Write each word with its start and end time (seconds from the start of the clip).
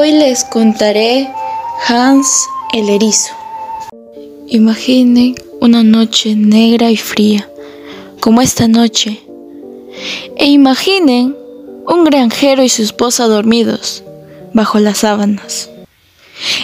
Hoy 0.00 0.12
les 0.12 0.44
contaré 0.44 1.28
Hans 1.88 2.46
el 2.72 2.88
erizo. 2.88 3.34
Imaginen 4.46 5.34
una 5.60 5.82
noche 5.82 6.36
negra 6.36 6.88
y 6.88 6.96
fría, 6.96 7.50
como 8.20 8.40
esta 8.40 8.68
noche. 8.68 9.20
E 10.36 10.46
imaginen 10.46 11.36
un 11.84 12.04
granjero 12.04 12.62
y 12.62 12.68
su 12.68 12.82
esposa 12.82 13.26
dormidos 13.26 14.04
bajo 14.54 14.78
las 14.78 14.98
sábanas. 14.98 15.68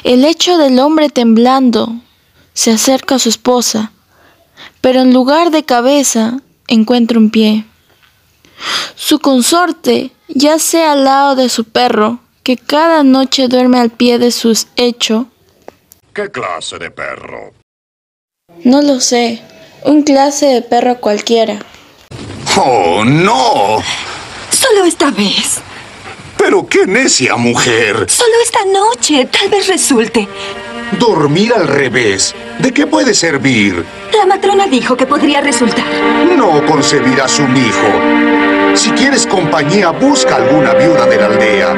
El 0.05 0.23
lecho 0.23 0.57
del 0.57 0.79
hombre 0.79 1.09
temblando 1.09 1.93
se 2.53 2.71
acerca 2.71 3.17
a 3.17 3.19
su 3.19 3.31
esposa, 3.31 3.91
pero 4.81 5.01
en 5.01 5.13
lugar 5.13 5.51
de 5.51 5.65
cabeza 5.65 6.41
encuentra 6.69 7.19
un 7.19 7.31
pie. 7.31 7.65
Su 8.95 9.19
consorte 9.19 10.13
yace 10.29 10.85
al 10.85 11.03
lado 11.03 11.35
de 11.35 11.49
su 11.49 11.65
perro, 11.65 12.21
que 12.45 12.59
cada 12.59 13.03
noche 13.03 13.49
duerme 13.49 13.81
al 13.81 13.91
pie 13.91 14.19
de 14.19 14.31
su 14.31 14.57
hecho. 14.77 15.29
¿Qué 16.15 16.31
clase 16.31 16.79
de 16.79 16.91
perro? 16.91 17.55
No 18.63 18.83
lo 18.83 19.01
sé, 19.01 19.43
un 19.85 20.03
clase 20.03 20.47
de 20.47 20.63
perro 20.63 21.01
cualquiera. 21.01 21.59
¡Oh, 22.57 23.03
no! 23.05 23.79
Solo 24.51 24.85
esta 24.85 25.11
vez. 25.11 25.61
Pero 26.37 26.67
qué 26.67 26.87
necia 26.87 27.37
mujer. 27.37 28.09
Solo 28.11 28.35
esta 28.45 28.65
noche, 28.67 29.25
tal 29.25 29.49
vez 29.49 29.67
resulte. 29.67 30.29
Dormir 30.99 31.53
al 31.55 31.67
revés. 31.67 32.35
¿De 32.59 32.73
qué 32.73 32.87
puede 32.87 33.15
servir? 33.15 33.85
La 34.17 34.27
matrona 34.27 34.67
dijo 34.67 34.97
que 34.97 35.07
podría 35.07 35.41
resultar. 35.41 35.87
No 36.37 36.65
concebirás 36.67 37.39
un 37.41 37.57
hijo. 37.57 38.77
Si 38.77 38.91
quieres 38.91 39.27
compañía, 39.27 39.91
busca 39.91 40.37
alguna 40.37 40.75
viuda 40.75 41.07
de 41.07 41.17
la 41.17 41.27
aldea. 41.27 41.75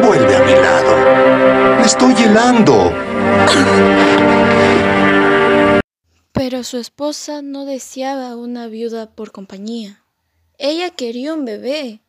Vuelve 0.00 0.36
a 0.36 0.42
mi 0.44 0.52
lado. 0.52 1.76
Me 1.78 1.86
estoy 1.86 2.14
helando. 2.22 2.92
Pero 6.32 6.64
su 6.64 6.78
esposa 6.78 7.40
no 7.42 7.64
deseaba 7.64 8.36
una 8.36 8.66
viuda 8.66 9.10
por 9.10 9.32
compañía. 9.32 10.02
Ella 10.58 10.90
quería 10.90 11.34
un 11.34 11.44
bebé. 11.44 12.00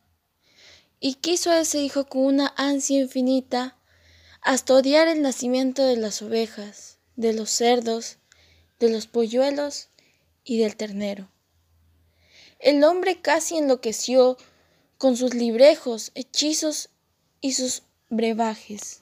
Y 1.00 1.14
quiso 1.14 1.50
a 1.50 1.60
ese 1.60 1.80
hijo 1.80 2.06
con 2.06 2.24
una 2.24 2.52
ansia 2.56 3.00
infinita 3.00 3.76
hasta 4.44 4.74
odiar 4.74 5.08
el 5.08 5.22
nacimiento 5.22 5.84
de 5.84 5.96
las 5.96 6.20
ovejas, 6.22 6.98
de 7.16 7.32
los 7.32 7.50
cerdos, 7.50 8.18
de 8.78 8.90
los 8.90 9.06
polluelos 9.06 9.88
y 10.44 10.58
del 10.58 10.76
ternero. 10.76 11.28
El 12.60 12.84
hombre 12.84 13.20
casi 13.20 13.56
enloqueció 13.56 14.36
con 14.98 15.16
sus 15.16 15.34
librejos, 15.34 16.12
hechizos 16.14 16.90
y 17.40 17.54
sus 17.54 17.82
brebajes. 18.10 19.00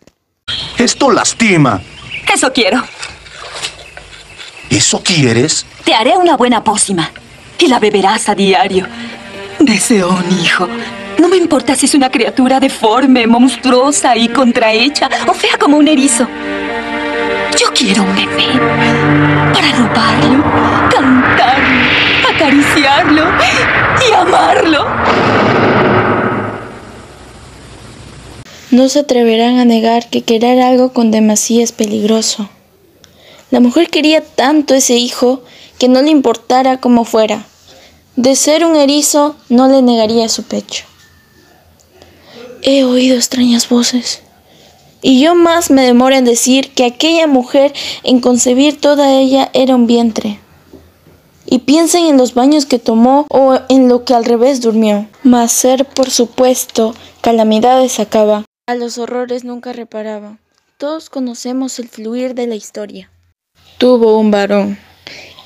Esto 0.79 1.11
lastima. 1.11 1.83
Eso 2.33 2.53
quiero. 2.53 2.83
¿Eso 4.70 5.03
quieres? 5.03 5.67
Te 5.85 5.93
haré 5.93 6.17
una 6.17 6.37
buena 6.37 6.65
pócima 6.65 7.13
y 7.59 7.67
la 7.67 7.79
beberás 7.79 8.29
a 8.29 8.35
diario. 8.35 8.87
Deseo 9.59 10.09
un 10.09 10.41
hijo. 10.41 10.69
No 11.18 11.28
me 11.28 11.36
importa 11.36 11.74
si 11.74 11.86
es 11.86 11.94
una 11.94 12.10
criatura 12.10 12.60
deforme, 12.60 13.27
monstruosa 13.27 14.16
y 14.16 14.28
contrahecha 14.28 15.08
o 15.28 15.34
fea 15.34 15.56
como 15.58 15.77
un 15.77 15.88
erizo. 15.88 16.27
Yo 17.58 17.66
quiero 17.74 18.02
un 18.02 18.14
bebé 18.14 18.48
para 19.52 19.72
robarlo, 19.72 20.44
cantarlo, 20.90 21.88
acariciarlo 22.34 23.24
y 24.08 24.12
amarlo. 24.14 24.86
No 28.70 28.88
se 28.88 29.00
atreverán 29.00 29.58
a 29.58 29.66
negar 29.66 30.08
que 30.08 30.22
querer 30.22 30.62
algo 30.62 30.94
con 30.94 31.10
demasía 31.10 31.62
es 31.62 31.72
peligroso. 31.72 32.48
La 33.50 33.60
mujer 33.60 33.90
quería 33.90 34.22
tanto 34.22 34.74
ese 34.74 34.94
hijo 34.94 35.42
que 35.78 35.88
no 35.88 36.00
le 36.00 36.08
importara 36.08 36.80
cómo 36.80 37.05
fuera. 37.05 37.45
De 38.17 38.34
ser 38.34 38.64
un 38.64 38.77
erizo, 38.77 39.36
no 39.51 39.68
le 39.68 39.83
negaría 39.83 40.28
su 40.30 40.45
pecho. 40.45 40.84
He 42.64 42.84
oído 42.84 43.17
extrañas 43.17 43.68
voces. 43.68 44.23
Y 45.02 45.20
yo 45.20 45.34
más 45.34 45.73
me 45.73 45.83
demoro 45.83 46.14
en 46.14 46.24
decir 46.24 46.73
que 46.73 46.84
aquella 46.84 47.27
mujer 47.27 47.73
en 48.05 48.20
concebir 48.20 48.80
toda 48.80 49.18
ella 49.18 49.50
era 49.52 49.74
un 49.74 49.89
vientre. 49.89 50.39
Y 51.45 51.58
piensen 51.58 52.06
en 52.06 52.17
los 52.17 52.34
baños 52.34 52.64
que 52.64 52.78
tomó 52.78 53.27
o 53.30 53.58
en 53.68 53.89
lo 53.89 54.05
que 54.05 54.14
al 54.14 54.24
revés 54.24 54.61
durmió. 54.61 55.08
Mas 55.24 55.51
ser, 55.51 55.84
por 55.86 56.08
supuesto, 56.11 56.95
calamidades 57.20 57.98
acaba. 57.98 58.45
A 58.68 58.77
los 58.77 58.96
horrores 58.96 59.42
nunca 59.42 59.72
reparaba. 59.72 60.39
Todos 60.78 61.11
conocemos 61.11 61.80
el 61.80 61.89
fluir 61.89 62.36
de 62.36 62.46
la 62.46 62.55
historia. 62.55 63.11
Tuvo 63.78 64.18
un 64.18 64.30
varón. 64.30 64.78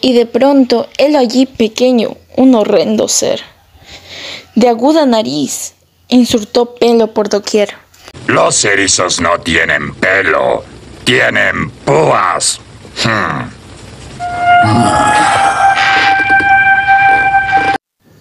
Y 0.03 0.12
de 0.12 0.26
pronto, 0.26 0.87
él 0.99 1.16
allí 1.16 1.47
pequeño, 1.47 2.19
un 2.37 2.55
horrendo 2.55 3.09
ser. 3.09 3.41
De 4.55 4.69
aguda 4.69 5.06
nariz, 5.06 5.75
insurtó 6.09 6.75
pelo 6.75 7.12
por 7.12 7.28
doquier. 7.28 7.75
Los 8.27 8.65
erizos 8.65 9.21
no 9.21 9.39
tienen 9.41 9.94
pelo, 9.94 10.65
tienen 11.05 11.71
púas. 11.71 12.61
Hmm. 13.05 13.50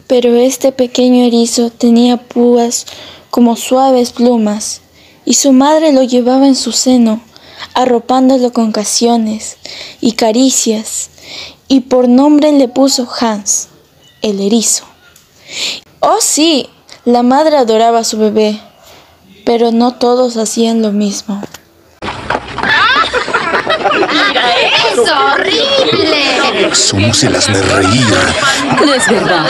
Pero 0.07 0.35
este 0.35 0.71
pequeño 0.71 1.25
erizo 1.25 1.71
tenía 1.71 2.17
púas 2.17 2.85
como 3.29 3.55
suaves 3.55 4.11
plumas, 4.11 4.81
y 5.25 5.33
su 5.33 5.51
madre 5.51 5.91
lo 5.91 6.03
llevaba 6.03 6.47
en 6.47 6.55
su 6.55 6.71
seno, 6.71 7.21
arropándolo 7.73 8.53
con 8.53 8.71
canciones 8.71 9.57
y 9.99 10.13
caricias, 10.13 11.09
y 11.67 11.81
por 11.81 12.07
nombre 12.07 12.51
le 12.51 12.67
puso 12.67 13.09
Hans, 13.19 13.69
el 14.21 14.39
erizo. 14.39 14.85
Oh 15.99 16.17
sí, 16.21 16.69
la 17.05 17.21
madre 17.21 17.57
adoraba 17.57 17.99
a 17.99 18.03
su 18.03 18.17
bebé, 18.17 18.59
pero 19.45 19.71
no 19.71 19.93
todos 19.93 20.37
hacían 20.37 20.81
lo 20.81 20.91
mismo. 20.91 21.41
¡Es 24.91 24.97
horrible! 24.97 26.73
Somos 26.73 27.23
el 27.23 27.33
me 27.33 27.61
reía. 27.61 28.33
No 28.83 28.93
es 28.93 29.07
verdad. 29.07 29.45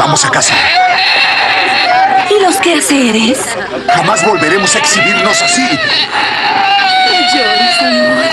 Vamos 0.00 0.24
a 0.24 0.30
casa. 0.30 0.54
¿Y 2.30 2.42
los 2.42 2.56
quehaceres? 2.56 3.38
Jamás 3.94 4.24
volveremos 4.24 4.74
a 4.74 4.78
exhibirnos 4.78 5.42
así. 5.42 5.62
No 5.62 7.20
llores, 7.34 7.78
amor. 7.80 8.28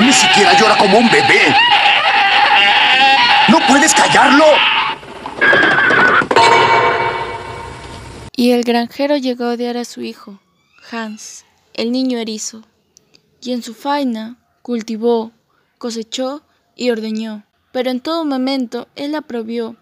Ni 0.00 0.12
siquiera 0.12 0.56
llora 0.56 0.76
como 0.76 0.98
un 0.98 1.10
bebé. 1.10 1.54
¿No 3.68 3.74
puedes 3.74 3.92
callarlo? 3.92 4.44
Y 8.34 8.52
el 8.52 8.64
granjero 8.64 9.18
llegó 9.18 9.44
a 9.44 9.52
odiar 9.52 9.76
a 9.76 9.84
su 9.84 10.00
hijo, 10.00 10.40
Hans, 10.90 11.44
el 11.74 11.92
niño 11.92 12.16
erizo, 12.16 12.62
y 13.42 13.52
en 13.52 13.62
su 13.62 13.74
faena 13.74 14.38
cultivó, 14.62 15.32
cosechó 15.76 16.42
y 16.76 16.88
ordeñó. 16.90 17.44
Pero 17.70 17.90
en 17.90 18.00
todo 18.00 18.24
momento 18.24 18.88
él 18.96 19.14
aprobió 19.14 19.76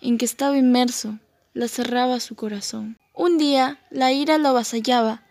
en 0.00 0.16
que 0.16 0.26
estaba 0.26 0.56
inmerso, 0.56 1.18
la 1.54 1.66
cerraba 1.66 2.20
su 2.20 2.36
corazón. 2.36 2.98
Un 3.14 3.36
día 3.36 3.80
la 3.90 4.12
ira 4.12 4.38
lo 4.38 4.50
avasallaba 4.50 5.24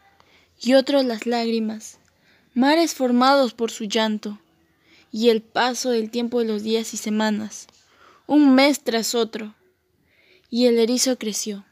y 0.59 0.73
otro 0.73 1.01
las 1.03 1.25
lágrimas, 1.25 1.99
mares 2.53 2.95
formados 2.95 3.53
por 3.53 3.71
su 3.71 3.85
llanto, 3.85 4.39
y 5.09 5.29
el 5.29 5.41
paso 5.41 5.91
del 5.91 6.09
tiempo 6.09 6.39
de 6.39 6.45
los 6.45 6.63
días 6.63 6.93
y 6.93 6.97
semanas, 6.97 7.67
un 8.27 8.55
mes 8.55 8.83
tras 8.83 9.15
otro, 9.15 9.53
y 10.49 10.67
el 10.67 10.79
erizo 10.79 11.17
creció. 11.17 11.63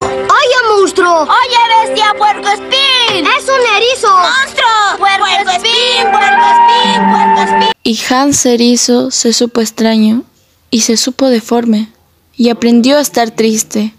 ¡Oye, 0.00 0.58
monstruo! 0.68 1.22
¡Oye, 1.22 1.88
bestia, 1.88 2.12
puerco 2.18 2.48
espín! 2.48 3.26
¡Es 3.26 3.44
un 3.44 3.76
erizo! 3.76 4.14
¡Monstruo! 4.14 4.98
¡Puerco 4.98 5.26
espín, 5.26 6.10
puerco 6.10 6.44
espín, 6.44 7.10
puerco 7.10 7.40
espín! 7.42 7.70
Y 7.82 7.98
Hans 8.08 8.46
erizo 8.46 9.10
se 9.10 9.32
supo 9.32 9.60
extraño 9.60 10.22
y 10.70 10.80
se 10.80 10.96
supo 10.96 11.28
deforme 11.28 11.88
y 12.36 12.50
aprendió 12.50 12.98
a 12.98 13.00
estar 13.00 13.30
triste 13.30 13.94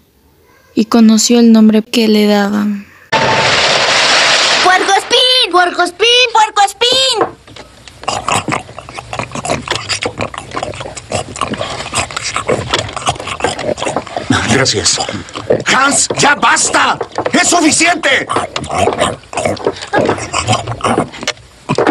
y 0.74 0.84
conoció 0.84 1.40
el 1.40 1.52
nombre 1.52 1.82
que 1.82 2.06
le 2.06 2.26
daban. 2.26 2.86
¡Puerco 4.62 4.92
espín! 4.92 5.50
¡Puerco 5.50 5.82
espín! 5.82 6.06
¡Puerco 6.32 6.60
espín! 6.62 7.24
Gracias. 14.56 14.98
Hans, 15.66 16.08
ya 16.16 16.34
basta. 16.34 16.98
Es 17.30 17.46
suficiente. 17.46 18.26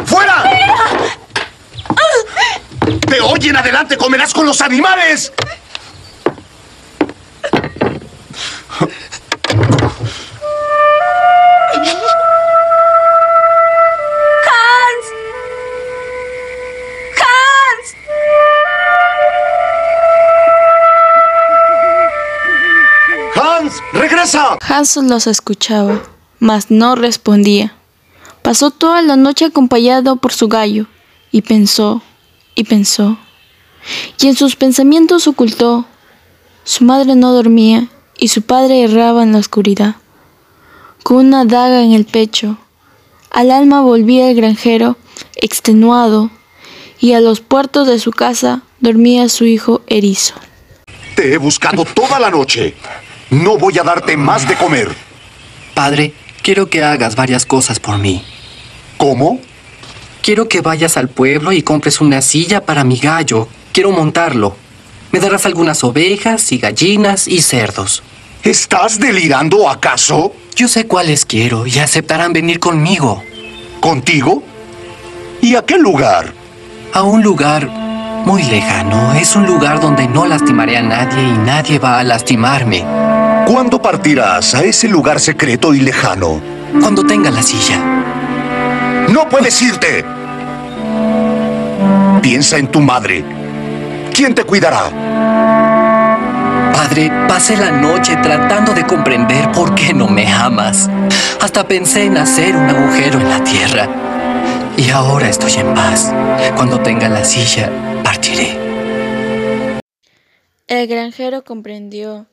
¡Fuera! 0.04 0.44
De 3.08 3.22
hoy 3.22 3.50
en 3.50 3.58
adelante 3.58 3.98
comerás 3.98 4.34
con 4.34 4.48
los 4.48 4.62
animales. 4.62 5.32
Los 24.75 25.27
escuchaba, 25.27 26.01
mas 26.39 26.69
no 26.69 26.95
respondía. 26.95 27.74
Pasó 28.42 28.72
toda 28.72 29.01
la 29.01 29.16
noche 29.16 29.45
acompañado 29.45 30.18
por 30.18 30.33
su 30.33 30.50
gallo, 30.50 30.88
y 31.31 31.44
pensó, 31.44 32.01
y 32.56 32.66
pensó, 32.66 33.18
y 34.19 34.27
en 34.27 34.36
sus 34.36 34.57
pensamientos 34.57 35.27
ocultó. 35.27 35.86
Su 36.66 36.83
madre 36.83 37.16
no 37.16 37.31
dormía, 37.31 37.88
y 38.18 38.27
su 38.27 38.42
padre 38.42 38.83
erraba 38.83 39.24
en 39.24 39.31
la 39.31 39.39
oscuridad. 39.39 39.95
Con 41.04 41.28
una 41.28 41.45
daga 41.45 41.81
en 41.81 41.94
el 41.94 42.04
pecho, 42.04 42.57
al 43.31 43.51
alma 43.51 43.80
volvía 43.80 44.30
el 44.30 44.36
granjero, 44.36 44.98
extenuado, 45.38 46.31
y 47.00 47.13
a 47.13 47.21
los 47.21 47.39
puertos 47.39 47.88
de 47.88 48.00
su 48.00 48.12
casa 48.12 48.62
dormía 48.81 49.30
su 49.30 49.45
hijo 49.45 49.83
erizo. 49.88 50.33
Te 51.16 51.33
he 51.33 51.38
buscado 51.38 51.86
toda 51.86 52.19
la 52.19 52.30
noche. 52.30 52.75
No 53.44 53.58
voy 53.58 53.78
a 53.78 53.84
darte 53.84 54.16
más 54.16 54.48
de 54.48 54.56
comer. 54.56 54.96
Padre, 55.74 56.14
quiero 56.42 56.70
que 56.70 56.86
hagas 56.86 57.18
varias 57.18 57.46
cosas 57.46 57.82
por 57.82 57.98
mí. 57.98 58.24
¿Cómo? 58.96 59.42
Quiero 60.22 60.48
que 60.48 60.62
vayas 60.62 60.96
al 60.96 61.10
pueblo 61.10 61.52
y 61.52 61.62
compres 61.62 62.00
una 62.00 62.22
silla 62.22 62.66
para 62.66 62.86
mi 62.86 62.98
gallo. 62.98 63.50
Quiero 63.74 63.92
montarlo. 63.92 64.56
Me 65.12 65.20
darás 65.20 65.46
algunas 65.46 65.84
ovejas 65.84 66.50
y 66.54 66.60
gallinas 66.60 67.28
y 67.28 67.42
cerdos. 67.42 68.04
¿Estás 68.42 69.00
delirando 69.00 69.70
acaso? 69.70 70.34
Yo 70.56 70.70
sé 70.70 70.88
cuáles 70.88 71.26
quiero 71.26 71.68
y 71.68 71.80
aceptarán 71.80 72.31
venir 72.31 72.62
conmigo. 72.62 73.22
¿Contigo? 73.81 74.44
¿Y 75.42 75.56
a 75.56 75.64
qué 75.64 75.78
lugar? 75.78 76.34
A 76.94 77.04
un 77.04 77.22
lugar 77.22 77.68
muy 77.68 78.44
lejano. 78.44 79.14
Es 79.14 79.36
un 79.36 79.46
lugar 79.46 79.81
donde 79.81 80.08
no 80.08 80.26
lastimaré 80.26 80.78
a 80.78 80.81
nadie 80.81 81.22
y 81.22 81.38
nadie 81.40 81.80
va 81.80 82.00
a 82.00 82.04
lastimarme. 82.04 83.15
¿Cuándo 83.45 83.80
partirás 83.80 84.56
a 84.56 84.63
ese 84.63 84.88
lugar 84.88 85.19
secreto 85.19 85.75
y 85.75 85.80
lejano? 85.80 86.42
Cuando 86.81 87.06
tenga 87.06 87.30
la 87.30 87.44
silla. 87.44 87.80
¡No 89.09 89.30
puedes 89.30 89.62
irte! 89.62 90.03
Piensa 92.24 92.57
en 92.57 92.71
tu 92.71 92.81
madre. 92.81 93.24
¿Quién 94.15 94.33
te 94.33 94.44
cuidará? 94.44 94.89
Padre, 96.74 97.12
pasé 97.27 97.56
la 97.56 97.69
noche 97.69 98.18
tratando 98.18 98.74
de 98.74 98.83
comprender 98.83 99.51
por 99.51 99.75
qué 99.75 99.94
no 99.94 100.07
me 100.07 100.27
amas. 100.27 100.89
Hasta 101.39 101.68
pensé 101.68 102.06
en 102.06 102.18
hacer 102.18 102.56
un 102.56 102.68
agujero 102.68 103.19
en 103.19 103.30
la 103.30 103.44
tierra. 103.44 103.88
Y 104.75 104.89
ahora 104.89 105.30
estoy 105.30 105.53
en 105.53 105.71
paz. 105.75 106.12
Cuando 106.56 106.80
tenga 106.80 107.09
la 107.09 107.24
silla, 107.24 107.69
partiré. 108.03 108.57
El 110.68 110.88
granjero 110.88 111.44
comprendió. 111.44 112.25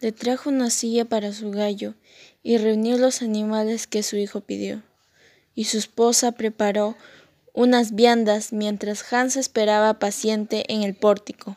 Le 0.00 0.12
trajo 0.12 0.50
una 0.50 0.70
silla 0.70 1.04
para 1.04 1.32
su 1.32 1.50
gallo 1.50 1.94
y 2.42 2.58
reunió 2.58 2.98
los 2.98 3.22
animales 3.22 3.86
que 3.86 4.02
su 4.02 4.16
hijo 4.16 4.40
pidió. 4.40 4.82
Y 5.54 5.64
su 5.64 5.78
esposa 5.78 6.32
preparó 6.32 6.96
unas 7.54 7.94
viandas 7.94 8.52
mientras 8.52 9.10
Hans 9.12 9.36
esperaba 9.36 9.98
paciente 9.98 10.64
en 10.72 10.82
el 10.82 10.94
pórtico. 10.94 11.56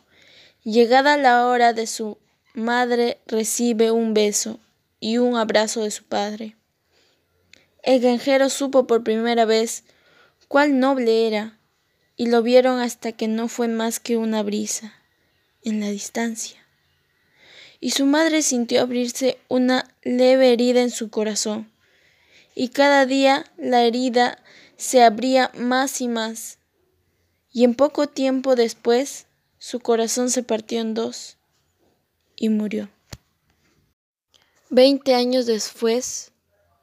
Llegada 0.63 1.17
la 1.17 1.47
hora 1.47 1.73
de 1.73 1.87
su 1.87 2.17
madre 2.53 3.19
recibe 3.27 3.91
un 3.91 4.13
beso 4.13 4.59
y 4.99 5.17
un 5.17 5.35
abrazo 5.35 5.83
de 5.83 5.91
su 5.91 6.05
padre. 6.05 6.55
El 7.83 7.99
granjero 7.99 8.49
supo 8.49 8.87
por 8.87 9.03
primera 9.03 9.45
vez 9.45 9.83
cuál 10.47 10.79
noble 10.79 11.27
era, 11.27 11.59
y 12.15 12.27
lo 12.27 12.41
vieron 12.41 12.79
hasta 12.79 13.13
que 13.13 13.27
no 13.27 13.47
fue 13.47 13.67
más 13.67 13.99
que 13.99 14.17
una 14.17 14.43
brisa 14.43 14.93
en 15.63 15.79
la 15.79 15.87
distancia. 15.87 16.68
Y 17.79 17.91
su 17.91 18.05
madre 18.05 18.41
sintió 18.41 18.81
abrirse 18.81 19.39
una 19.47 19.93
leve 20.01 20.51
herida 20.51 20.81
en 20.81 20.91
su 20.91 21.09
corazón, 21.09 21.71
y 22.55 22.69
cada 22.69 23.05
día 23.05 23.45
la 23.57 23.83
herida 23.83 24.43
se 24.77 25.03
abría 25.03 25.51
más 25.55 26.01
y 26.01 26.07
más, 26.07 26.57
y 27.51 27.63
en 27.63 27.75
poco 27.75 28.07
tiempo 28.07 28.55
después 28.55 29.27
su 29.57 29.79
corazón 29.79 30.29
se 30.29 30.43
partió 30.43 30.79
en 30.79 30.93
dos 30.93 31.37
y 32.35 32.49
murió. 32.49 32.89
Veinte 34.69 35.15
años 35.15 35.45
después, 35.45 36.31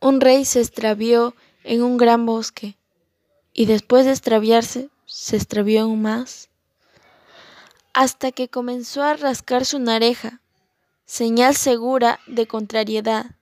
un 0.01 0.21
rey 0.21 0.45
se 0.45 0.61
extravió 0.61 1.35
en 1.65 1.83
un 1.83 1.97
gran 1.97 2.27
bosque, 2.27 2.77
y 3.53 3.67
después 3.67 4.05
de 4.05 4.13
extraviarse, 4.13 4.91
se 5.07 5.37
extravió 5.37 5.83
aún 5.83 6.03
más, 6.03 6.49
hasta 7.95 8.33
que 8.33 8.49
comenzó 8.49 9.03
a 9.03 9.15
rascarse 9.15 9.77
una 9.77 9.97
oreja, 9.97 10.43
señal 11.07 11.55
segura 11.55 12.21
de 12.27 12.47
contrariedad. 12.47 13.37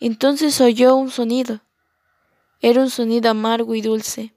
Entonces 0.00 0.60
oyó 0.60 0.96
un 0.96 1.10
sonido. 1.10 1.60
Era 2.60 2.82
un 2.82 2.90
sonido 2.90 3.30
amargo 3.30 3.74
y 3.74 3.80
dulce, 3.80 4.34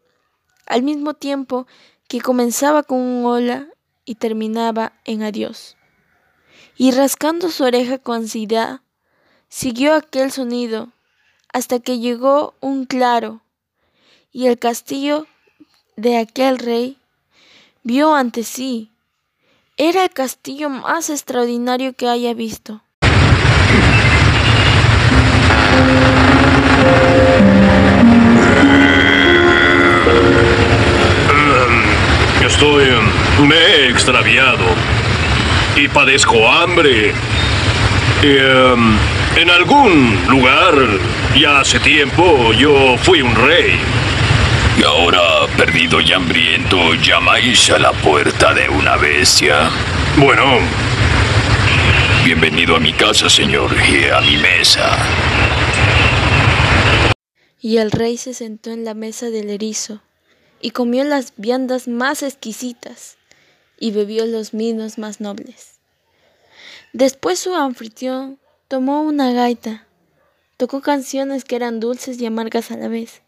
al 0.65 0.83
mismo 0.83 1.13
tiempo 1.15 1.67
que 2.07 2.21
comenzaba 2.21 2.83
con 2.83 2.99
un 2.99 3.25
hola 3.25 3.67
y 4.05 4.15
terminaba 4.15 4.93
en 5.03 5.23
adiós. 5.23 5.75
Y 6.77 6.91
rascando 6.91 7.49
su 7.49 7.63
oreja 7.63 7.97
con 7.97 8.17
ansiedad, 8.17 8.81
siguió 9.49 9.93
aquel 9.93 10.31
sonido 10.31 10.89
hasta 11.51 11.79
que 11.79 11.99
llegó 11.99 12.53
un 12.61 12.85
claro, 12.85 13.41
y 14.31 14.45
el 14.45 14.59
castillo 14.59 15.25
de 15.95 16.17
aquel 16.17 16.59
rey 16.59 16.97
vio 17.83 18.13
ante 18.13 18.43
sí. 18.43 18.91
Era 19.81 20.03
el 20.03 20.09
castillo 20.09 20.69
más 20.69 21.09
extraordinario 21.09 21.93
que 21.93 22.09
haya 22.09 22.33
visto. 22.33 22.81
Estoy... 32.45 32.87
me 33.47 33.55
he 33.55 33.89
extraviado 33.89 34.65
y 35.77 35.87
padezco 35.87 36.45
hambre. 36.45 37.13
Y, 38.21 38.27
em, 38.27 38.97
en 39.37 39.49
algún 39.49 40.19
lugar, 40.27 40.73
ya 41.39 41.61
hace 41.61 41.79
tiempo, 41.79 42.51
yo 42.51 42.97
fui 42.97 43.21
un 43.21 43.33
rey. 43.33 43.79
Y 44.79 44.83
ahora, 44.83 45.45
perdido 45.57 45.99
y 45.99 46.13
hambriento, 46.13 46.93
llamáis 46.95 47.69
a 47.69 47.77
la 47.79 47.91
puerta 47.91 48.53
de 48.53 48.69
una 48.69 48.95
bestia. 48.95 49.69
Bueno, 50.17 50.59
Bienvenido 52.29 52.75
a 52.75 52.79
mi 52.79 52.93
casa, 52.93 53.27
señor, 53.27 53.71
y 53.73 54.07
a 54.07 54.21
mi 54.21 54.37
mesa. 54.37 54.95
Y 57.59 57.77
el 57.77 57.89
rey 57.89 58.17
se 58.17 58.35
sentó 58.35 58.69
en 58.69 58.85
la 58.85 58.93
mesa 58.93 59.31
del 59.31 59.49
erizo, 59.49 60.01
y 60.61 60.69
comió 60.69 61.03
las 61.05 61.33
viandas 61.37 61.87
más 61.87 62.21
exquisitas, 62.21 63.17
y 63.79 63.91
bebió 63.91 64.27
los 64.27 64.51
vinos 64.51 64.99
más 64.99 65.21
nobles. 65.21 65.79
Después 66.93 67.39
su 67.39 67.55
anfitrión 67.55 68.37
tomó 68.67 69.01
una 69.01 69.31
gaita, 69.31 69.87
tocó 70.57 70.81
canciones 70.81 71.45
que 71.45 71.55
eran 71.55 71.79
dulces 71.79 72.21
y 72.21 72.27
amargas 72.27 72.69
a 72.69 72.77
la 72.77 72.89
vez. 72.89 73.23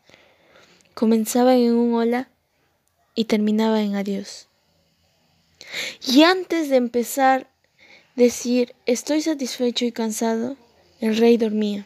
Comenzaba 0.93 1.55
en 1.55 1.73
un 1.73 1.93
hola 1.93 2.29
y 3.15 3.25
terminaba 3.25 3.81
en 3.81 3.95
adiós. 3.95 4.47
Y 6.05 6.23
antes 6.23 6.69
de 6.69 6.75
empezar 6.75 7.47
decir 8.15 8.75
estoy 8.85 9.21
satisfecho 9.21 9.85
y 9.85 9.91
cansado, 9.91 10.57
el 10.99 11.17
rey 11.17 11.37
dormía. 11.37 11.85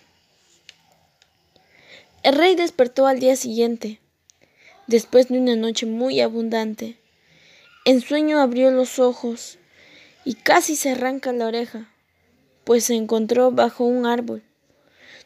El 2.24 2.36
rey 2.36 2.56
despertó 2.56 3.06
al 3.06 3.20
día 3.20 3.36
siguiente, 3.36 4.00
después 4.88 5.28
de 5.28 5.38
una 5.38 5.56
noche 5.56 5.86
muy 5.86 6.22
abundante. 6.22 6.98
En 7.86 8.02
sueño 8.02 8.40
abrió 8.40 8.72
los 8.72 8.98
ojos 8.98 9.60
y 10.24 10.34
casi 10.34 10.76
se 10.76 10.92
arranca 10.92 11.32
la 11.34 11.46
oreja, 11.46 11.88
pues 12.64 12.86
se 12.86 12.96
encontró 12.96 13.52
bajo 13.52 13.84
un 13.84 14.08
árbol, 14.08 14.42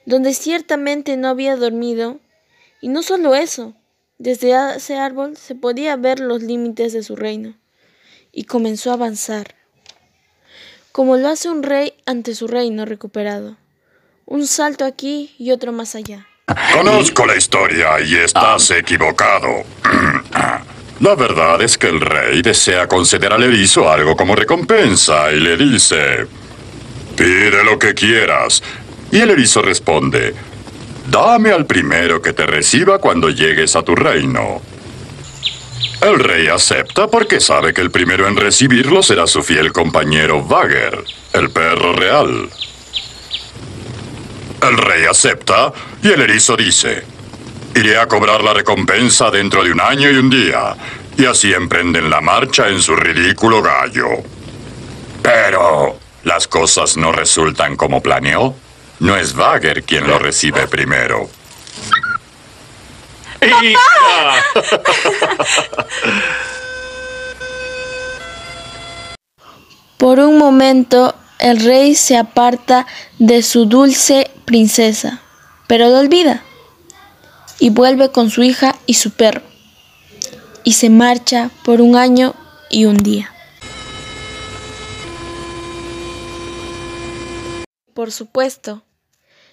donde 0.05 0.33
ciertamente 0.33 1.15
no 1.15 1.29
había 1.29 1.55
dormido, 1.55 2.19
y 2.81 2.87
no 2.87 3.03
solo 3.03 3.35
eso, 3.35 3.73
desde 4.17 4.75
ese 4.75 4.97
árbol 4.97 5.37
se 5.37 5.55
podía 5.55 5.95
ver 5.95 6.19
los 6.19 6.41
límites 6.41 6.93
de 6.93 7.03
su 7.03 7.15
reino, 7.15 7.55
y 8.31 8.43
comenzó 8.43 8.91
a 8.91 8.93
avanzar, 8.93 9.55
como 10.91 11.17
lo 11.17 11.29
hace 11.29 11.49
un 11.49 11.63
rey 11.63 11.93
ante 12.05 12.35
su 12.35 12.47
reino 12.47 12.85
recuperado, 12.85 13.57
un 14.25 14.45
salto 14.45 14.85
aquí 14.85 15.33
y 15.37 15.51
otro 15.51 15.71
más 15.71 15.95
allá. 15.95 16.27
Conozco 16.73 17.25
la 17.25 17.35
historia 17.35 17.99
y 18.01 18.15
estás 18.15 18.71
equivocado. 18.71 19.63
La 20.99 21.15
verdad 21.15 21.61
es 21.61 21.77
que 21.77 21.87
el 21.87 22.01
rey 22.01 22.41
desea 22.41 22.87
conceder 22.87 23.31
al 23.31 23.43
erizo 23.43 23.89
algo 23.89 24.17
como 24.17 24.35
recompensa 24.35 25.31
y 25.31 25.39
le 25.39 25.55
dice, 25.55 26.27
pide 27.15 27.63
lo 27.63 27.79
que 27.79 27.93
quieras. 27.93 28.61
Y 29.09 29.19
el 29.21 29.29
erizo 29.29 29.61
responde, 29.61 30.33
dame 31.09 31.51
al 31.51 31.65
primero 31.65 32.21
que 32.21 32.33
te 32.33 32.45
reciba 32.45 32.99
cuando 32.99 33.29
llegues 33.29 33.75
a 33.75 33.81
tu 33.81 33.95
reino. 33.95 34.61
El 36.01 36.19
rey 36.19 36.47
acepta 36.47 37.07
porque 37.07 37.39
sabe 37.39 37.73
que 37.73 37.81
el 37.81 37.91
primero 37.91 38.27
en 38.27 38.37
recibirlo 38.37 39.03
será 39.03 39.27
su 39.27 39.43
fiel 39.43 39.73
compañero 39.73 40.43
Vager, 40.43 41.03
el 41.33 41.49
perro 41.49 41.93
real. 41.93 42.49
El 44.61 44.77
rey 44.77 45.05
acepta 45.05 45.73
y 46.01 46.09
el 46.09 46.21
erizo 46.21 46.55
dice, 46.55 47.03
iré 47.75 47.97
a 47.97 48.07
cobrar 48.07 48.43
la 48.43 48.53
recompensa 48.53 49.29
dentro 49.29 49.63
de 49.63 49.71
un 49.71 49.81
año 49.81 50.09
y 50.09 50.15
un 50.15 50.29
día. 50.29 50.75
Y 51.17 51.25
así 51.25 51.53
emprenden 51.53 52.09
la 52.09 52.21
marcha 52.21 52.69
en 52.69 52.81
su 52.81 52.95
ridículo 52.95 53.61
gallo. 53.61 54.07
Pero 55.21 55.97
las 56.23 56.47
cosas 56.47 56.95
no 56.95 57.11
resultan 57.11 57.75
como 57.75 58.01
planeó. 58.01 58.55
No 58.99 59.15
es 59.15 59.33
Wagner 59.33 59.83
quien 59.83 60.07
lo 60.07 60.19
recibe 60.19 60.67
primero. 60.67 61.29
Por 69.97 70.19
un 70.19 70.37
momento, 70.37 71.15
el 71.39 71.63
rey 71.63 71.95
se 71.95 72.17
aparta 72.17 72.85
de 73.17 73.41
su 73.41 73.65
dulce 73.65 74.29
princesa, 74.45 75.21
pero 75.67 75.87
lo 75.87 75.99
olvida 75.99 76.43
y 77.59 77.69
vuelve 77.69 78.11
con 78.11 78.29
su 78.29 78.43
hija 78.43 78.75
y 78.85 78.95
su 78.95 79.11
perro, 79.11 79.41
y 80.63 80.73
se 80.73 80.89
marcha 80.89 81.51
por 81.63 81.81
un 81.81 81.95
año 81.95 82.35
y 82.69 82.85
un 82.85 82.97
día. 82.97 83.33
Por 87.93 88.11
supuesto, 88.11 88.83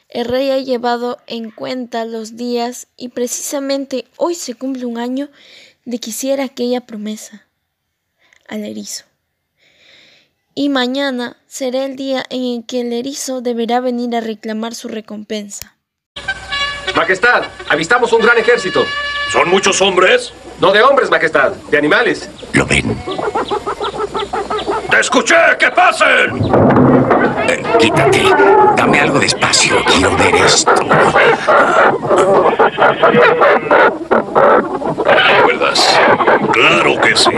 el 0.08 0.24
rey 0.24 0.50
ha 0.50 0.58
llevado 0.58 1.18
en 1.26 1.50
cuenta 1.50 2.04
los 2.04 2.36
días 2.36 2.88
y 2.96 3.08
precisamente 3.08 4.06
hoy 4.16 4.34
se 4.34 4.54
cumple 4.54 4.86
un 4.86 4.98
año 4.98 5.28
de 5.84 5.98
que 5.98 6.10
hiciera 6.10 6.44
aquella 6.44 6.80
promesa 6.82 7.46
al 8.48 8.64
erizo. 8.64 9.04
Y 10.54 10.68
mañana 10.68 11.36
será 11.46 11.84
el 11.84 11.96
día 11.96 12.24
en 12.30 12.44
el 12.44 12.66
que 12.66 12.80
el 12.80 12.92
erizo 12.92 13.40
deberá 13.40 13.80
venir 13.80 14.14
a 14.16 14.20
reclamar 14.20 14.74
su 14.74 14.88
recompensa. 14.88 15.76
Majestad, 16.94 17.44
avistamos 17.68 18.12
un 18.12 18.22
gran 18.22 18.38
ejército. 18.38 18.84
¿Son 19.30 19.50
muchos 19.50 19.82
hombres? 19.82 20.32
No 20.60 20.72
de 20.72 20.82
hombres, 20.82 21.10
Majestad, 21.10 21.52
de 21.52 21.76
animales. 21.76 22.30
¿Lo 22.54 22.64
ven? 22.64 22.96
¡Te 24.96 25.02
escuché! 25.02 25.36
¡Que 25.58 25.70
pasen! 25.72 26.40
Eh, 27.50 27.62
quítate. 27.78 28.30
Dame 28.78 28.98
algo 28.98 29.18
de 29.18 29.26
espacio. 29.26 29.76
Quiero 29.84 30.16
ver 30.16 30.34
esto. 30.36 30.72
¿Recuerdas? 35.36 36.00
Claro 36.50 36.98
que 37.02 37.14
sí. 37.14 37.30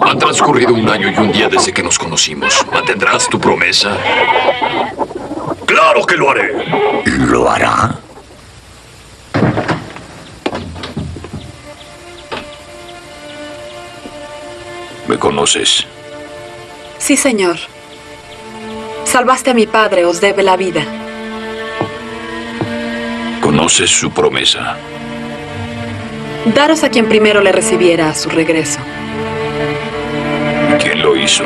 Ha 0.00 0.16
transcurrido 0.16 0.72
un 0.72 0.88
año 0.88 1.10
y 1.10 1.20
un 1.20 1.30
día 1.30 1.50
desde 1.50 1.74
que 1.74 1.82
nos 1.82 1.98
conocimos. 1.98 2.66
¿Mantendrás 2.72 3.28
tu 3.28 3.38
promesa? 3.38 3.90
¡Claro 5.66 6.06
que 6.06 6.16
lo 6.16 6.30
haré! 6.30 6.54
¿Lo 7.04 7.50
hará? 7.50 7.98
¿Me 15.06 15.18
conoces? 15.18 15.86
Sí, 17.04 17.18
señor. 17.18 17.56
Salvaste 19.04 19.50
a 19.50 19.54
mi 19.54 19.66
padre, 19.66 20.06
os 20.06 20.22
debe 20.22 20.42
la 20.42 20.56
vida. 20.56 20.80
¿Conoces 23.42 23.90
su 23.90 24.10
promesa? 24.10 24.78
Daros 26.54 26.82
a 26.82 26.88
quien 26.88 27.06
primero 27.06 27.42
le 27.42 27.52
recibiera 27.52 28.08
a 28.08 28.14
su 28.14 28.30
regreso. 28.30 28.80
¿Quién 30.80 31.02
lo 31.02 31.14
hizo? 31.14 31.44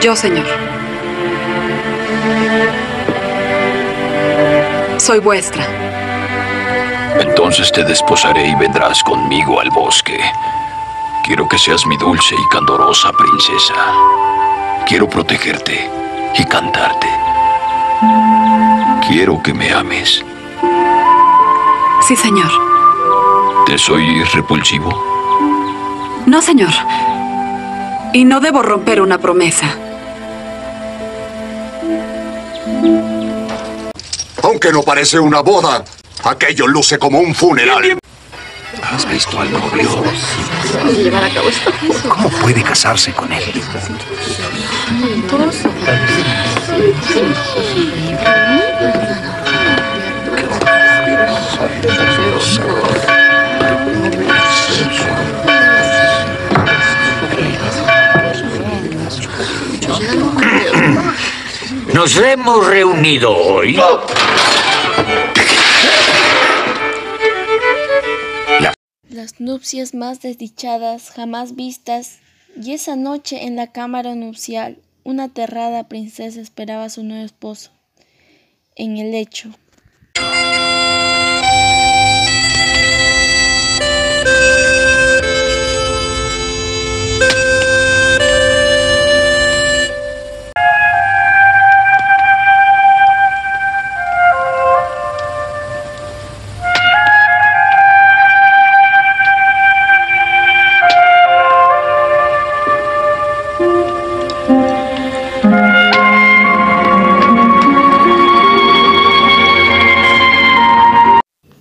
Yo, 0.00 0.16
señor. 0.16 0.46
Soy 4.96 5.18
vuestra. 5.18 5.66
Entonces 7.20 7.70
te 7.70 7.84
desposaré 7.84 8.48
y 8.48 8.54
vendrás 8.54 9.02
conmigo 9.02 9.60
al 9.60 9.68
bosque. 9.68 10.18
Quiero 11.24 11.48
que 11.48 11.58
seas 11.58 11.86
mi 11.86 11.96
dulce 11.96 12.34
y 12.34 12.48
candorosa 12.48 13.12
princesa. 13.12 13.74
Quiero 14.86 15.08
protegerte 15.08 15.88
y 16.36 16.44
cantarte. 16.44 17.06
Quiero 19.06 19.42
que 19.42 19.54
me 19.54 19.72
ames. 19.72 20.24
Sí, 22.06 22.16
señor. 22.16 22.50
¿Te 23.66 23.78
soy 23.78 24.24
repulsivo? 24.24 24.90
No, 26.26 26.40
señor. 26.42 26.72
Y 28.12 28.24
no 28.24 28.40
debo 28.40 28.62
romper 28.62 29.00
una 29.00 29.18
promesa. 29.18 29.66
Aunque 34.42 34.72
no 34.72 34.82
parece 34.82 35.20
una 35.20 35.40
boda, 35.40 35.84
aquello 36.24 36.66
luce 36.66 36.98
como 36.98 37.20
un 37.20 37.34
funeral. 37.34 37.98
¿Has 38.82 39.08
visto 39.08 39.40
al 39.40 39.52
novio? 39.52 40.02
¿Cómo 42.08 42.28
puede 42.40 42.62
casarse 42.62 43.12
con 43.12 43.32
él? 43.32 43.62
Nos 61.92 62.16
hemos 62.16 62.66
reunido 62.66 63.36
hoy 63.36 63.78
nupcias 69.40 69.94
más 69.94 70.20
desdichadas 70.20 71.10
jamás 71.10 71.56
vistas, 71.56 72.18
y 72.62 72.72
esa 72.72 72.94
noche 72.94 73.46
en 73.46 73.56
la 73.56 73.72
cámara 73.72 74.14
nupcial, 74.14 74.76
una 75.02 75.24
aterrada 75.24 75.88
princesa 75.88 76.40
esperaba 76.40 76.84
a 76.84 76.90
su 76.90 77.02
nuevo 77.02 77.24
esposo, 77.24 77.70
en 78.76 78.98
el 78.98 79.12
lecho. 79.12 79.50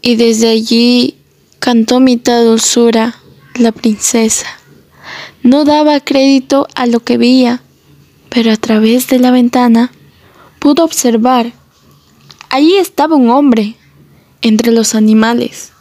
Y 0.09 0.15
desde 0.15 0.49
allí 0.49 1.17
cantó 1.59 1.99
mitad 1.99 2.43
dulzura 2.43 3.17
la 3.53 3.71
princesa. 3.71 4.47
No 5.43 5.65
daba 5.65 5.99
crédito 5.99 6.67
a 6.73 6.87
lo 6.87 7.01
que 7.01 7.19
veía, 7.19 7.61
pero 8.29 8.51
a 8.51 8.57
través 8.57 9.07
de 9.07 9.19
la 9.19 9.29
ventana 9.29 9.91
pudo 10.57 10.83
observar. 10.83 11.53
Allí 12.49 12.75
estaba 12.77 13.17
un 13.17 13.29
hombre, 13.29 13.75
entre 14.41 14.71
los 14.71 14.95
animales, 14.95 15.73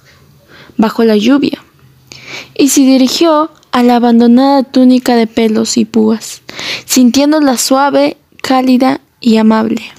bajo 0.76 1.04
la 1.04 1.16
lluvia, 1.16 1.64
y 2.54 2.68
se 2.68 2.82
dirigió 2.82 3.50
a 3.72 3.82
la 3.82 3.96
abandonada 3.96 4.62
túnica 4.62 5.16
de 5.16 5.26
pelos 5.26 5.78
y 5.78 5.86
púas, 5.86 6.42
sintiéndola 6.84 7.56
suave, 7.56 8.18
cálida 8.42 9.00
y 9.20 9.38
amable. 9.38 9.90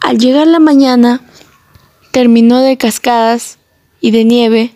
Al 0.00 0.18
llegar 0.18 0.48
la 0.48 0.58
mañana, 0.58 1.22
terminó 2.10 2.60
de 2.60 2.76
cascadas 2.76 3.58
y 4.00 4.10
de 4.10 4.24
nieve. 4.24 4.72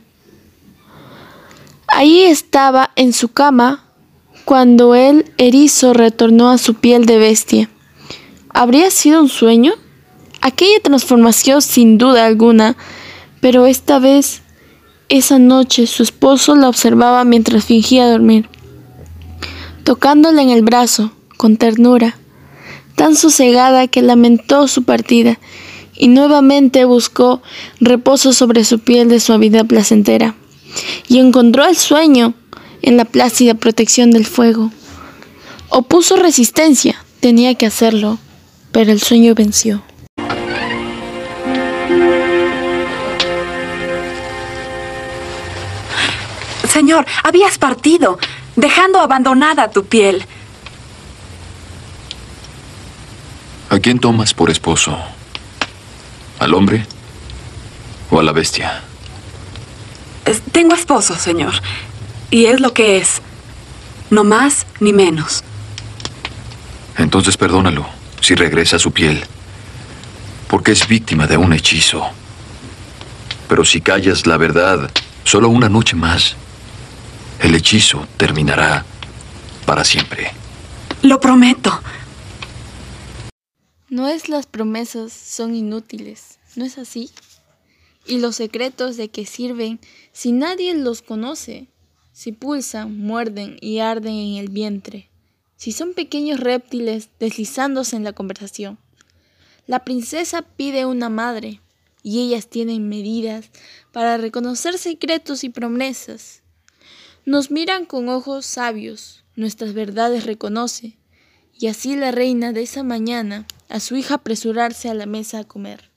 Allí 1.87 2.23
estaba 2.23 2.91
en 2.97 3.13
su 3.13 3.29
cama 3.29 3.85
cuando 4.45 4.95
el 4.95 5.31
erizo 5.39 5.93
retornó 5.93 6.51
a 6.51 6.59
su 6.59 6.75
piel 6.75 7.07
de 7.07 7.19
bestia. 7.19 7.71
¿Habría 8.49 8.91
sido 8.91 9.21
un 9.21 9.29
sueño? 9.29 9.73
Aquella 10.41 10.81
transformación 10.83 11.63
sin 11.63 11.99
duda 11.99 12.27
alguna, 12.27 12.77
pero 13.41 13.67
esta 13.67 13.99
vez, 13.99 14.43
esa 15.09 15.39
noche, 15.39 15.87
su 15.87 16.03
esposo 16.03 16.57
la 16.57 16.69
observaba 16.69 17.25
mientras 17.25 17.65
fingía 17.65 18.11
dormir, 18.11 18.49
tocándola 19.85 20.43
en 20.43 20.51
el 20.51 20.63
brazo, 20.63 21.13
con 21.37 21.57
ternura, 21.57 22.17
tan 22.97 23.15
sosegada 23.17 23.87
que 23.87 24.03
lamentó 24.03 24.67
su 24.69 24.83
partida 24.83 25.39
y 26.03 26.09
nuevamente 26.09 26.85
buscó 26.85 27.43
reposo 27.79 28.33
sobre 28.33 28.65
su 28.65 28.81
piel 28.81 29.09
de 29.09 29.21
suavidad 29.21 29.67
placentera, 29.67 30.35
y 31.07 31.21
encontró 31.21 31.65
el 31.65 31.77
sueño 31.77 32.35
en 32.83 32.97
la 32.97 33.05
plácida 33.05 33.55
protección 33.55 34.11
del 34.11 34.27
fuego. 34.27 34.73
Opuso 35.69 36.17
resistencia, 36.17 36.97
Tenía 37.21 37.55
que 37.55 37.67
hacerlo, 37.67 38.19
pero 38.73 38.91
el 38.91 39.01
sueño 39.01 39.33
venció. 39.37 39.81
Señor, 46.69 47.07
habías 47.23 47.59
partido, 47.59 48.19
dejando 48.57 48.99
abandonada 48.99 49.71
tu 49.71 49.85
piel. 49.85 50.25
¿A 53.71 53.79
quién 53.79 54.01
tomas 54.01 54.35
por 54.35 54.51
esposo? 54.51 54.99
¿Al 56.43 56.55
hombre 56.55 56.85
o 58.11 58.19
a 58.19 58.23
la 58.25 58.33
bestia? 58.33 58.83
Es- 60.25 60.43
Tengo 60.51 60.75
esposo, 60.75 61.15
señor. 61.15 61.53
Y 62.33 62.47
es 62.47 62.59
lo 62.61 62.75
que 62.75 62.97
es. 62.97 63.23
No 64.11 64.25
más 64.25 64.67
ni 64.81 64.93
menos. 64.93 65.45
Entonces 66.99 67.37
perdónalo 67.37 67.87
si 68.21 68.35
regresa 68.35 68.75
a 68.75 68.79
su 68.81 68.91
piel, 68.91 69.23
porque 70.49 70.73
es 70.73 70.89
víctima 70.89 71.29
de 71.29 71.37
un 71.37 71.53
hechizo. 71.53 72.05
Pero 73.49 73.65
si 73.65 73.81
callas 73.81 74.27
la 74.27 74.37
verdad 74.37 74.91
solo 75.23 75.49
una 75.49 75.69
noche 75.69 75.95
más, 75.95 76.35
el 77.39 77.55
hechizo 77.55 78.05
terminará 78.17 78.85
para 79.65 79.85
siempre. 79.85 80.33
Lo 81.03 81.21
prometo. 81.21 81.81
No 83.93 84.09
es 84.09 84.31
las 84.31 84.47
promesas 84.47 85.13
son 85.13 85.55
inútiles, 85.55 86.39
¿no 86.57 86.65
es 86.65 86.79
así? 86.79 87.11
Y 88.07 88.21
los 88.21 88.37
secretos 88.37 88.97
de 88.97 89.11
qué 89.11 89.27
sirven 89.27 89.81
si 90.13 90.33
nadie 90.33 90.73
los 90.73 91.03
conoce, 91.03 91.69
si 92.11 92.33
pulsan, 92.33 92.97
muerden 92.97 93.59
y 93.61 93.81
arden 93.81 94.15
en 94.15 94.37
el 94.37 94.49
vientre, 94.49 95.11
si 95.57 95.73
son 95.73 95.93
pequeños 95.93 96.41
reptiles 96.41 97.11
deslizándose 97.21 97.95
en 97.95 98.05
la 98.05 98.15
conversación. 98.15 98.79
La 99.67 99.85
princesa 99.85 100.41
pide 100.41 100.87
una 100.87 101.11
madre 101.11 101.61
y 102.03 102.21
ellas 102.21 102.49
tienen 102.49 102.89
medidas 102.89 103.51
para 103.93 104.17
reconocer 104.17 104.79
secretos 104.79 105.45
y 105.45 105.51
promesas. 105.51 106.41
Nos 107.27 107.51
miran 107.51 107.85
con 107.85 108.09
ojos 108.09 108.47
sabios, 108.47 109.23
nuestras 109.37 109.75
verdades 109.75 110.25
reconoce, 110.25 110.97
y 111.59 111.69
así 111.69 111.97
la 111.97 112.11
reina 112.11 112.53
de 112.53 112.63
esa 112.63 112.83
mañana 112.83 113.47
a 113.69 113.81
su 113.81 113.97
hija 113.97 114.17
apresurarse 114.17 114.89
a 114.89 114.95
la 114.95 115.07
mesa 115.07 115.41
a 115.41 115.45
comer, 115.45 115.91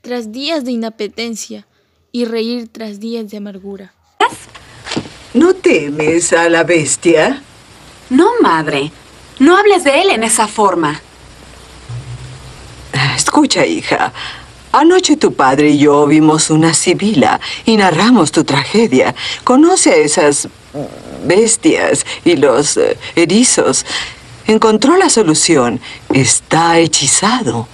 tras 0.00 0.32
días 0.32 0.64
de 0.64 0.72
inapetencia 0.72 1.66
y 2.10 2.24
reír 2.24 2.68
tras 2.68 3.00
días 3.00 3.30
de 3.30 3.36
amargura. 3.36 3.94
¿No 5.34 5.54
temes 5.54 6.32
a 6.34 6.48
la 6.50 6.62
bestia? 6.62 7.42
No, 8.10 8.28
madre. 8.42 8.92
No 9.38 9.56
hables 9.56 9.84
de 9.84 10.02
él 10.02 10.10
en 10.10 10.24
esa 10.24 10.46
forma. 10.46 11.00
Escucha, 13.16 13.64
hija. 13.64 14.12
Anoche 14.72 15.16
tu 15.16 15.32
padre 15.32 15.70
y 15.70 15.78
yo 15.78 16.06
vimos 16.06 16.50
una 16.50 16.74
sibila 16.74 17.40
y 17.64 17.76
narramos 17.76 18.30
tu 18.30 18.44
tragedia. 18.44 19.14
Conoce 19.44 19.90
a 19.90 19.96
esas 19.96 20.48
bestias 21.24 22.04
y 22.24 22.36
los 22.36 22.76
eh, 22.76 22.98
erizos. 23.16 23.86
Encontró 24.46 24.96
la 24.96 25.08
solución. 25.08 25.80
Está 26.12 26.78
hechizado. 26.78 27.68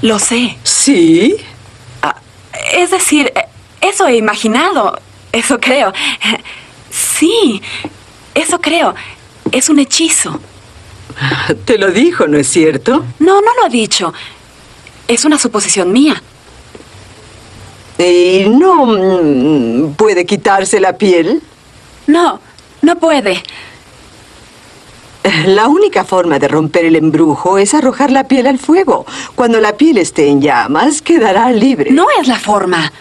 Lo 0.00 0.18
sé. 0.18 0.56
¿Sí? 0.64 1.36
Es 2.72 2.90
decir, 2.90 3.32
eso 3.80 4.06
he 4.06 4.16
imaginado. 4.16 4.98
Eso 5.32 5.58
creo. 5.58 5.92
Sí, 6.90 7.62
eso 8.34 8.60
creo. 8.60 8.94
Es 9.50 9.68
un 9.68 9.78
hechizo. 9.78 10.40
Te 11.64 11.78
lo 11.78 11.90
dijo, 11.90 12.26
¿no 12.26 12.38
es 12.38 12.48
cierto? 12.48 13.04
No, 13.18 13.40
no 13.40 13.54
lo 13.60 13.66
ha 13.66 13.68
dicho. 13.68 14.12
Es 15.08 15.24
una 15.24 15.38
suposición 15.38 15.92
mía. 15.92 16.22
¿Y 17.98 18.48
no 18.48 18.86
mm, 18.86 19.94
puede 19.94 20.26
quitarse 20.26 20.80
la 20.80 20.96
piel? 20.96 21.42
No, 22.06 22.40
no 22.80 22.96
puede. 22.98 23.42
La 25.46 25.68
única 25.68 26.04
forma 26.04 26.38
de 26.38 26.48
romper 26.48 26.84
el 26.84 26.96
embrujo 26.96 27.58
es 27.58 27.74
arrojar 27.74 28.10
la 28.10 28.24
piel 28.24 28.46
al 28.46 28.58
fuego. 28.58 29.06
Cuando 29.34 29.60
la 29.60 29.76
piel 29.76 29.98
esté 29.98 30.28
en 30.28 30.40
llamas, 30.40 31.02
quedará 31.02 31.50
libre. 31.52 31.90
No 31.90 32.06
es 32.20 32.28
la 32.28 32.38
forma. 32.38 32.92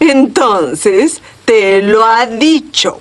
Entonces, 0.00 1.20
te 1.44 1.82
lo 1.82 2.04
ha 2.04 2.26
dicho. 2.26 3.00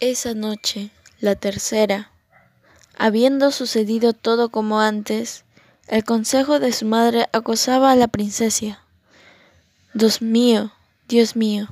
Esa 0.00 0.34
noche, 0.34 0.90
la 1.20 1.36
tercera, 1.36 2.10
habiendo 2.98 3.50
sucedido 3.50 4.12
todo 4.12 4.50
como 4.50 4.78
antes, 4.78 5.46
el 5.88 6.04
consejo 6.04 6.60
de 6.60 6.72
su 6.72 6.84
madre 6.84 7.30
acosaba 7.32 7.92
a 7.92 7.96
la 7.96 8.06
princesa. 8.06 8.78
Dios 9.94 10.20
mío, 10.20 10.70
Dios 11.08 11.34
mío. 11.34 11.68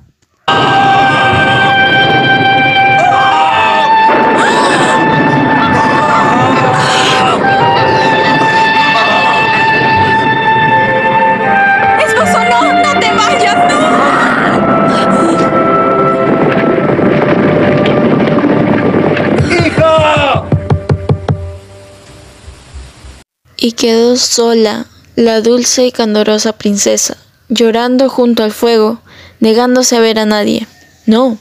Y 23.64 23.72
quedó 23.72 24.18
sola 24.18 24.84
la 25.16 25.40
dulce 25.40 25.86
y 25.86 25.90
candorosa 25.90 26.52
princesa, 26.52 27.16
llorando 27.48 28.10
junto 28.10 28.44
al 28.44 28.52
fuego, 28.52 29.00
negándose 29.40 29.96
a 29.96 30.00
ver 30.00 30.18
a 30.18 30.26
nadie. 30.26 30.68
No, 31.06 31.38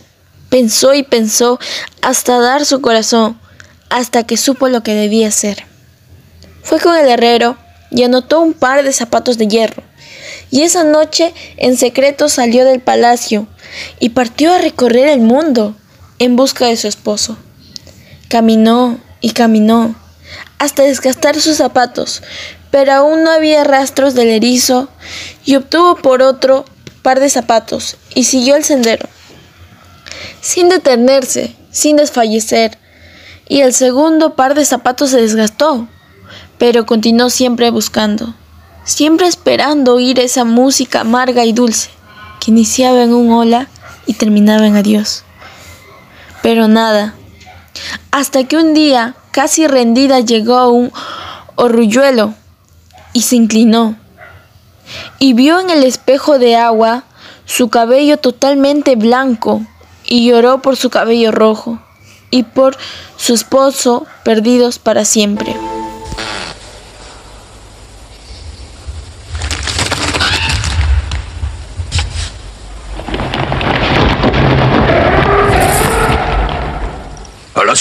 pensó 0.48 0.94
y 0.94 1.04
pensó 1.04 1.60
hasta 2.02 2.40
dar 2.40 2.64
su 2.64 2.80
corazón, 2.80 3.38
hasta 3.90 4.24
que 4.24 4.38
supo 4.38 4.70
lo 4.70 4.84
que 4.84 4.94
debía 4.94 5.28
hacer. 5.28 5.66
Fue 6.62 6.80
con 6.80 6.96
el 6.96 7.10
herrero 7.10 7.58
y 7.92 8.04
anotó 8.04 8.40
un 8.40 8.54
par 8.54 8.86
de 8.86 8.94
zapatos 8.94 9.38
de 9.38 9.50
hierro, 9.50 9.84
y 10.50 10.62
esa 10.62 10.86
noche 10.86 11.34
en 11.58 11.76
secreto 11.76 12.30
salió 12.30 12.64
del 12.64 12.80
palacio 12.80 13.48
y 14.00 14.12
partió 14.12 14.54
a 14.54 14.60
recorrer 14.60 15.10
el 15.10 15.20
mundo 15.20 15.76
en 16.20 16.38
busca 16.38 16.68
de 16.68 16.78
su 16.78 16.88
esposo. 16.88 17.36
Caminó 18.30 18.98
y 19.20 19.32
caminó 19.32 20.02
hasta 20.64 20.84
desgastar 20.84 21.40
sus 21.42 21.58
zapatos, 21.58 22.24
pero 22.72 22.94
aún 22.94 23.24
no 23.24 23.32
había 23.32 23.66
rastros 23.66 24.14
del 24.14 24.30
erizo 24.30 24.88
y 25.44 25.58
obtuvo 25.58 25.98
por 25.98 26.22
otro 26.22 26.64
par 27.02 27.20
de 27.20 27.30
zapatos 27.30 27.98
y 28.16 28.24
siguió 28.24 28.56
el 28.56 28.64
sendero, 28.64 29.10
sin 30.40 30.70
detenerse, 30.70 31.54
sin 31.70 31.98
desfallecer, 31.98 32.78
y 33.50 33.60
el 33.60 33.74
segundo 33.74 34.36
par 34.36 34.56
de 34.56 34.64
zapatos 34.64 35.10
se 35.10 35.20
desgastó, 35.20 35.90
pero 36.58 36.86
continuó 36.86 37.30
siempre 37.30 37.70
buscando, 37.70 38.34
siempre 38.86 39.28
esperando 39.28 39.96
oír 39.96 40.18
esa 40.22 40.46
música 40.46 41.02
amarga 41.02 41.44
y 41.44 41.52
dulce 41.52 41.90
que 42.40 42.52
iniciaba 42.52 43.04
en 43.04 43.14
un 43.14 43.34
hola 43.34 43.68
y 44.06 44.14
terminaba 44.14 44.66
en 44.66 44.78
adiós. 44.78 45.26
Pero 46.42 46.70
nada, 46.70 47.16
hasta 48.12 48.46
que 48.46 48.56
un 48.56 48.74
día, 48.74 49.16
casi 49.34 49.68
rendida, 49.68 50.22
llegó 50.22 50.70
un 50.70 50.94
orrulluelo 51.56 52.34
y 53.12 53.24
se 53.24 53.36
inclinó. 53.36 53.98
Y 55.20 55.34
vio 55.34 55.60
en 55.60 55.70
el 55.70 55.84
espejo 55.84 56.40
de 56.40 56.56
agua 56.56 57.04
su 57.46 57.70
cabello 57.70 58.18
totalmente 58.18 58.96
blanco 58.96 59.62
y 60.06 60.26
lloró 60.28 60.62
por 60.62 60.78
su 60.78 60.90
cabello 60.90 61.32
rojo 61.32 61.80
y 62.30 62.44
por 62.44 62.78
su 63.18 63.34
esposo 63.34 64.06
perdidos 64.24 64.80
para 64.80 65.04
siempre. 65.04 65.56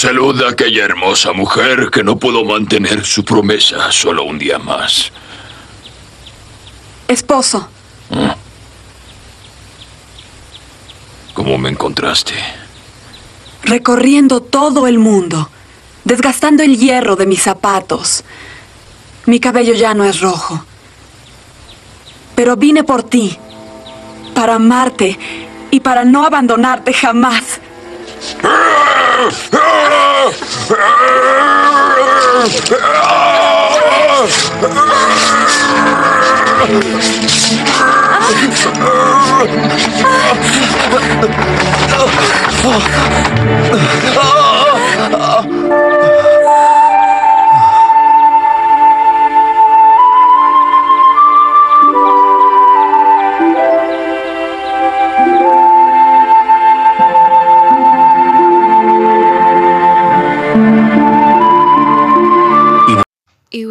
Salud 0.03 0.37
de 0.37 0.45
aquella 0.45 0.83
hermosa 0.83 1.31
mujer 1.31 1.89
que 1.89 2.03
no 2.03 2.19
pudo 2.19 2.43
mantener 2.43 3.05
su 3.05 3.23
promesa 3.23 3.89
solo 3.89 4.25
un 4.25 4.37
día 4.37 4.59
más. 4.59 5.13
Esposo. 7.07 7.69
¿Cómo 11.33 11.57
me 11.57 11.69
encontraste? 11.69 12.33
Recorriendo 13.63 14.41
todo 14.41 14.87
el 14.87 14.99
mundo, 14.99 15.49
desgastando 16.03 16.63
el 16.63 16.77
hierro 16.77 17.15
de 17.15 17.25
mis 17.25 17.41
zapatos. 17.41 18.25
Mi 19.25 19.39
cabello 19.39 19.73
ya 19.73 19.93
no 19.93 20.03
es 20.03 20.19
rojo. 20.19 20.65
Pero 22.35 22.57
vine 22.57 22.83
por 22.83 23.03
ti, 23.03 23.37
para 24.35 24.55
amarte 24.55 25.17
y 25.71 25.79
para 25.79 26.03
no 26.03 26.25
abandonarte 26.25 26.91
jamás. 26.91 27.61
Y 29.13 29.15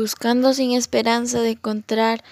buscando 0.03 0.53
sin 0.53 0.73
esperanza 0.73 1.41
de 1.41 1.51
encontrar, 1.51 2.25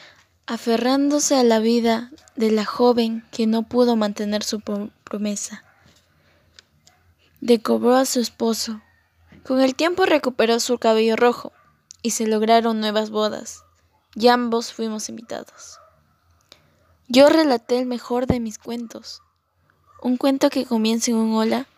aferrándose 0.46 1.36
a 1.36 1.44
la 1.44 1.60
vida 1.60 2.10
de 2.34 2.50
la 2.50 2.64
joven 2.64 3.24
que 3.30 3.46
no 3.46 3.62
pudo 3.62 3.94
mantener 3.94 4.42
su 4.42 4.58
pro- 4.58 4.90
promesa. 5.04 5.62
Decobró 7.40 7.94
a 7.94 8.06
su 8.06 8.18
esposo. 8.18 8.82
Con 9.44 9.60
el 9.60 9.76
tiempo 9.76 10.04
recuperó 10.04 10.58
su 10.58 10.78
cabello 10.78 11.14
rojo 11.14 11.52
y 12.02 12.10
se 12.10 12.26
lograron 12.26 12.80
nuevas 12.80 13.10
bodas, 13.10 13.62
y 14.16 14.26
ambos 14.26 14.72
fuimos 14.72 15.08
invitados. 15.08 15.78
Yo 17.06 17.28
relaté 17.28 17.78
el 17.78 17.86
mejor 17.86 18.26
de 18.26 18.40
mis 18.40 18.58
cuentos, 18.58 19.22
un 20.02 20.16
cuento 20.16 20.50
que 20.50 20.66
comienza 20.66 21.12
en 21.12 21.18
un 21.18 21.34
hola 21.34 21.68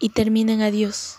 y 0.00 0.08
termina 0.08 0.52
en 0.52 0.62
adiós. 0.62 1.18